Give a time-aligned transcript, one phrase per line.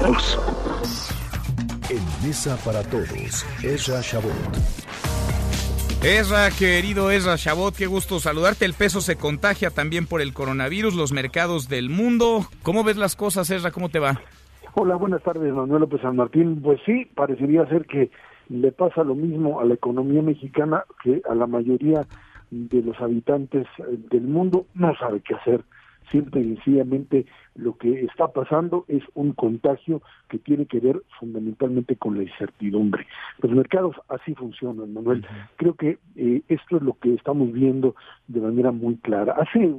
[0.00, 0.38] todos.
[1.90, 4.32] En Mesa para Todos, Ezra Shabot.
[6.04, 8.64] Ezra, querido Ezra Shabot, qué gusto saludarte.
[8.64, 12.46] El peso se contagia también por el coronavirus, los mercados del mundo.
[12.62, 13.70] ¿Cómo ves las cosas, Ezra?
[13.72, 14.20] ¿Cómo te va?
[14.74, 16.60] Hola, buenas tardes, Manuel López San Martín.
[16.62, 18.10] Pues sí, parecería ser que
[18.48, 22.06] le pasa lo mismo a la economía mexicana que a la mayoría
[22.50, 23.66] de los habitantes
[24.10, 24.66] del mundo.
[24.74, 25.64] No sabe qué hacer
[26.10, 31.96] Simple y sencillamente lo que está pasando es un contagio que tiene que ver fundamentalmente
[31.96, 33.06] con la incertidumbre.
[33.42, 35.26] Los mercados así funcionan, Manuel.
[35.56, 37.94] Creo que eh, esto es lo que estamos viendo
[38.26, 39.34] de manera muy clara.
[39.38, 39.74] Hace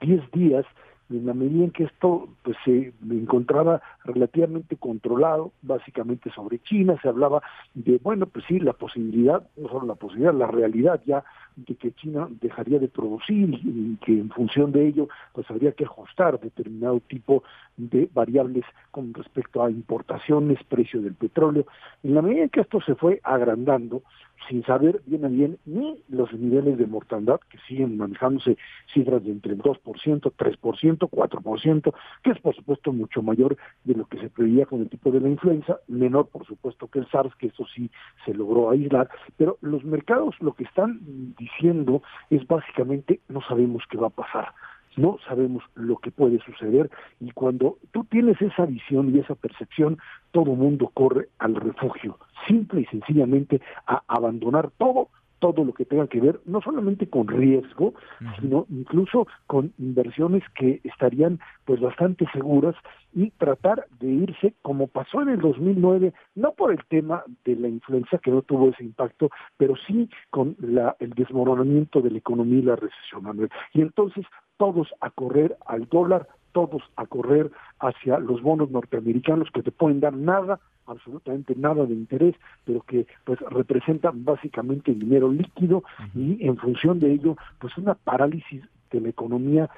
[0.00, 0.64] 10 días
[1.10, 7.08] en la medida en que esto pues se encontraba relativamente controlado, básicamente sobre China, se
[7.08, 7.42] hablaba
[7.74, 11.24] de, bueno, pues sí, la posibilidad, no solo la posibilidad, la realidad ya
[11.56, 15.84] de que China dejaría de producir y que en función de ello pues habría que
[15.84, 17.44] ajustar determinado tipo
[17.76, 21.66] de variables con respecto a importaciones, precio del petróleo.
[22.02, 24.02] En la medida en que esto se fue agrandando,
[24.48, 28.56] sin saber bien a bien ni los niveles de mortandad, que siguen manejándose
[28.92, 34.06] cifras de entre el 2%, 3%, 4%, que es por supuesto mucho mayor de lo
[34.06, 37.34] que se preveía con el tipo de la influenza, menor por supuesto que el SARS,
[37.36, 37.90] que eso sí
[38.24, 41.00] se logró aislar, pero los mercados lo que están
[41.38, 44.54] diciendo es básicamente no sabemos qué va a pasar
[44.96, 49.98] no sabemos lo que puede suceder y cuando tú tienes esa visión y esa percepción,
[50.32, 55.08] todo mundo corre al refugio, simple y sencillamente a abandonar todo
[55.44, 57.92] todo lo que tenga que ver no solamente con riesgo,
[58.40, 62.74] sino incluso con inversiones que estarían pues bastante seguras
[63.12, 67.68] y tratar de irse como pasó en el 2009, no por el tema de la
[67.68, 69.28] influenza que no tuvo ese impacto,
[69.58, 73.50] pero sí con la, el desmoronamiento de la economía y la recesión, Manuel.
[73.74, 74.24] Y entonces
[74.56, 80.00] todos a correr al dólar, todos a correr hacia los bonos norteamericanos que te pueden
[80.00, 85.82] dar nada, absolutamente nada de interés, pero que pues representan básicamente dinero líquido
[86.14, 89.68] y en función de ello pues una parálisis de la economía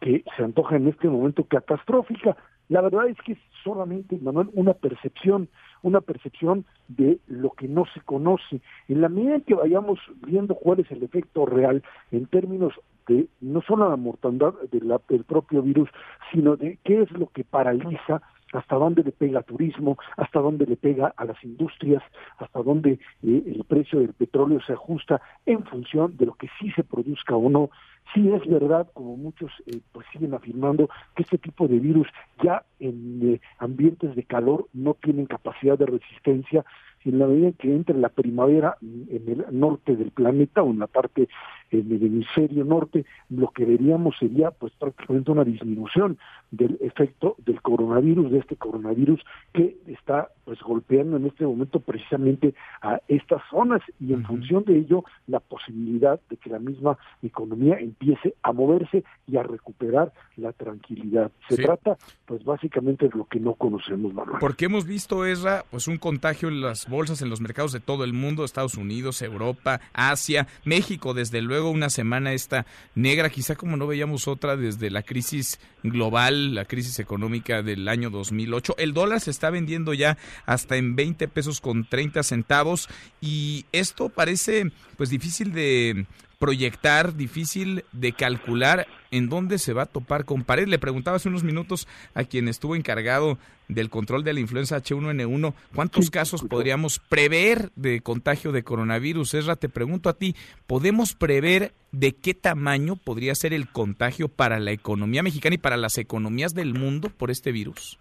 [0.00, 2.36] que se antoja en este momento catastrófica.
[2.68, 5.48] La verdad es que es solamente, Manuel, una percepción,
[5.82, 8.60] una percepción de lo que no se conoce.
[8.88, 12.74] En la medida en que vayamos viendo cuál es el efecto real en términos
[13.08, 15.88] de no solo la mortandad del propio virus,
[16.32, 18.22] sino de qué es lo que paraliza
[18.52, 22.02] hasta dónde le pega turismo, hasta dónde le pega a las industrias,
[22.38, 26.70] hasta dónde eh, el precio del petróleo se ajusta en función de lo que sí
[26.72, 27.70] se produzca o no.
[28.14, 32.06] Sí es verdad, como muchos eh, pues siguen afirmando, que este tipo de virus
[32.42, 36.64] ya en eh, ambientes de calor no tienen capacidad de resistencia.
[37.04, 40.70] Y en la medida en que entre la primavera en el norte del planeta o
[40.70, 41.28] en la parte
[41.72, 46.18] en el hemisferio norte, lo que veríamos sería pues prácticamente una disminución
[46.50, 49.20] del efecto del coronavirus, de este coronavirus
[49.52, 54.78] que está pues golpeando en este momento precisamente a estas zonas y en función de
[54.78, 60.52] ello la posibilidad de que la misma economía empiece a moverse y a recuperar la
[60.52, 61.30] tranquilidad.
[61.48, 64.38] Se trata pues básicamente de lo que no conocemos, Manuel.
[64.40, 68.04] Porque hemos visto, Esra, pues un contagio en las bolsas, en los mercados de todo
[68.04, 73.76] el mundo, Estados Unidos, Europa, Asia, México, desde luego una semana esta negra, quizá como
[73.76, 78.76] no veíamos otra desde la crisis global, la crisis económica del año 2008.
[78.78, 80.16] El dólar se está vendiendo ya
[80.46, 82.88] hasta en 20 pesos con 30 centavos
[83.20, 86.06] y esto parece pues difícil de
[86.42, 90.66] proyectar, difícil de calcular en dónde se va a topar con pared.
[90.66, 93.38] Le preguntaba hace unos minutos a quien estuvo encargado
[93.68, 99.34] del control de la influenza H1N1, ¿cuántos casos podríamos prever de contagio de coronavirus?
[99.34, 100.34] Esra, te pregunto a ti,
[100.66, 105.76] ¿podemos prever de qué tamaño podría ser el contagio para la economía mexicana y para
[105.76, 108.00] las economías del mundo por este virus?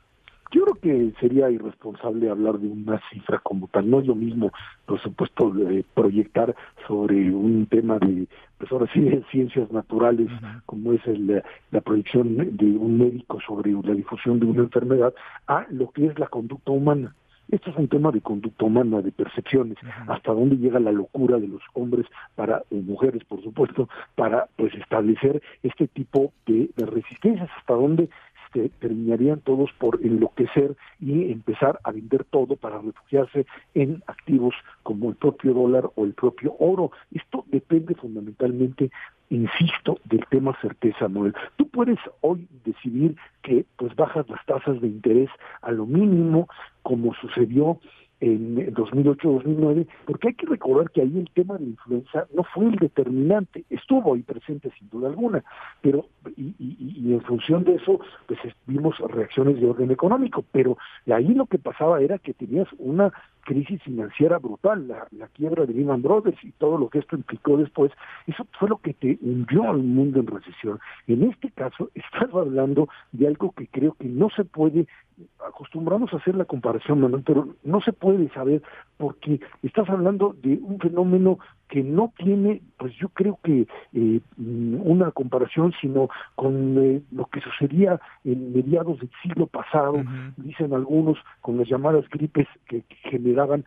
[0.81, 3.89] Que sería irresponsable hablar de una cifra como tal.
[3.89, 4.51] No es lo mismo,
[4.85, 5.53] por supuesto,
[5.93, 6.55] proyectar
[6.87, 8.27] sobre un tema de,
[8.57, 10.29] pues ahora sí, de ciencias naturales,
[10.65, 15.13] como es el, la proyección de un médico sobre la difusión de una enfermedad,
[15.47, 17.13] a lo que es la conducta humana.
[17.51, 19.77] Esto es un tema de conducta humana, de percepciones,
[20.07, 25.41] hasta dónde llega la locura de los hombres para mujeres, por supuesto, para pues establecer
[25.61, 28.09] este tipo de resistencias, hasta dónde
[28.51, 34.53] que terminarían todos por enloquecer y empezar a vender todo para refugiarse en activos
[34.83, 36.91] como el propio dólar o el propio oro.
[37.11, 38.91] Esto depende fundamentalmente
[39.31, 41.33] insisto, del tema certeza, Noel.
[41.55, 45.29] Tú puedes hoy decidir que pues bajas las tasas de interés
[45.61, 46.49] a lo mínimo,
[46.83, 47.79] como sucedió
[48.21, 52.75] en 2008-2009, porque hay que recordar que ahí el tema de influenza no fue el
[52.75, 55.43] determinante, estuvo ahí presente sin duda alguna,
[55.81, 56.05] pero
[56.37, 60.77] y, y, en función de eso, pues vimos reacciones de orden económico, pero
[61.11, 65.73] ahí lo que pasaba era que tenías una crisis financiera brutal, la, la, quiebra de
[65.73, 67.91] Lehman Brothers y todo lo que esto implicó después,
[68.27, 70.79] eso fue lo que te hundió al mundo en recesión.
[71.07, 74.87] En este caso, estás hablando de algo que creo que no se puede,
[75.45, 78.59] acostumbramos a hacer la comparación, Manuel, pero no se puede saber
[79.01, 81.39] porque estás hablando de un fenómeno
[81.71, 87.39] que no tiene, pues yo creo que eh, una comparación, sino con eh, lo que
[87.39, 90.03] sucedía en mediados del siglo pasado,
[90.35, 93.63] dicen algunos, con las llamadas gripes que, generaban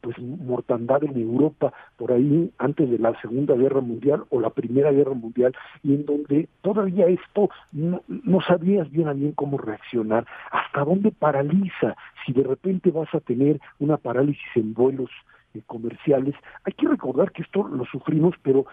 [0.00, 4.90] pues mortandad en Europa por ahí antes de la Segunda Guerra Mundial o la Primera
[4.92, 10.26] Guerra Mundial, y en donde todavía esto no, no sabías bien a bien cómo reaccionar,
[10.50, 15.10] hasta dónde paraliza, si de repente vas a tener una parálisis en vuelos
[15.54, 16.34] eh, comerciales.
[16.64, 18.64] Hay que recordar que esto lo sufrimos, pero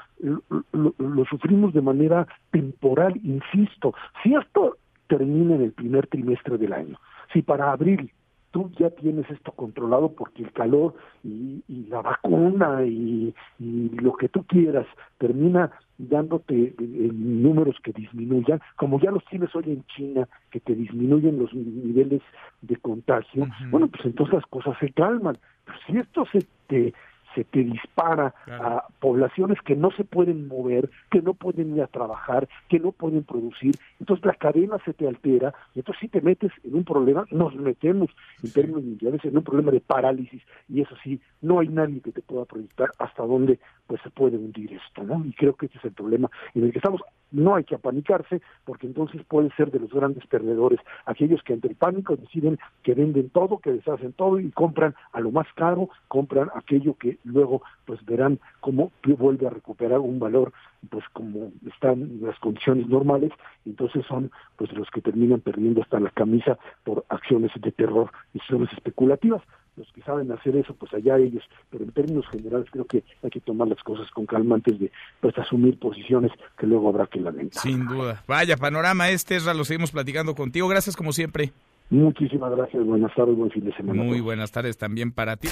[0.72, 3.94] lo, sufrimos de manera temporal, insisto.
[4.24, 6.98] Si esto termina en el primer trimestre del año,
[7.34, 8.12] si para abril
[8.56, 14.46] tú ya tienes esto controlado porque el calor y, la vacuna y, lo que tú
[14.46, 14.88] quieras
[15.18, 20.74] termina dándote eh, números que disminuyan, como ya los tienes hoy en China, que te
[20.74, 22.22] disminuyen los niveles
[22.62, 25.38] de contagio, bueno, pues entonces las cosas se calman.
[25.66, 26.94] Pero si esto se te
[27.36, 31.88] se te dispara a poblaciones que no se pueden mover, que no pueden ir a
[31.88, 36.22] trabajar, que no pueden producir, entonces la cadena se te altera y entonces si te
[36.22, 38.10] metes en un problema, nos metemos
[38.44, 42.12] en términos mundiales en un problema de parálisis y eso sí, no hay nadie que
[42.12, 45.24] te pueda proyectar hasta dónde pues se puede hundir esto, ¿no?
[45.26, 47.02] Y creo que ese es el problema en el que estamos.
[47.32, 51.72] No hay que apanicarse porque entonces pueden ser de los grandes perdedores aquellos que entre
[51.72, 55.90] el pánico deciden que venden todo, que deshacen todo y compran a lo más caro,
[56.08, 60.54] compran aquello que luego pues verán cómo vuelve a recuperar un valor
[60.90, 63.32] pues como están las condiciones normales,
[63.66, 68.40] entonces son pues los que terminan perdiendo hasta la camisa por acciones de terror, y
[68.40, 69.42] acciones especulativas.
[69.78, 73.30] Los que saben hacer eso, pues allá ellos, pero en términos generales creo que hay
[73.30, 74.90] que tomar las cosas con calma antes de
[75.20, 77.62] pues asumir posiciones que luego habrá que lamentar.
[77.62, 78.24] Sin duda.
[78.26, 80.70] Vaya panorama este, lo seguimos platicando contigo.
[80.70, 81.52] Gracias como siempre.
[81.90, 84.02] Muchísimas gracias, buenas tardes, buen fin de semana.
[84.02, 85.50] Muy buenas tardes también para ti.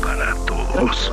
[0.00, 1.12] Para todos.